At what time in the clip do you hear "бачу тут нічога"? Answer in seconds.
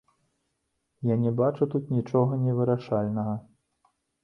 1.41-2.41